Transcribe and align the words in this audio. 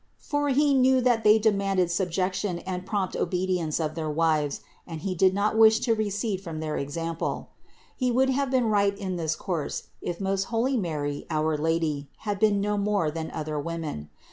For 0.17 0.49
he 0.49 0.73
knew 0.73 0.99
that 1.01 1.23
they 1.23 1.37
demanded 1.37 1.91
subjection 1.91 2.57
and 2.57 2.87
prompt 2.87 3.15
obedience 3.15 3.79
of 3.79 3.93
their 3.93 4.09
wives, 4.09 4.61
and 4.87 5.01
he 5.01 5.13
did 5.13 5.31
not 5.31 5.55
wish 5.55 5.77
to 5.81 5.91
THE 5.93 6.05
INCARNATION 6.05 6.39
307 6.41 6.41
recede 6.41 6.43
from 6.43 6.59
their 6.59 6.75
example. 6.75 7.49
He 7.95 8.09
would 8.09 8.31
have 8.31 8.49
been 8.49 8.65
right 8.71 8.97
in 8.97 9.17
this 9.17 9.35
course 9.35 9.89
if 10.01 10.19
most 10.19 10.45
holy 10.45 10.75
Mary, 10.75 11.27
our 11.29 11.55
Lady, 11.55 12.09
had 12.25 12.39
been 12.39 12.59
no 12.59 12.79
more 12.79 13.11
than 13.11 13.29
other 13.29 13.59
women. 13.59 14.09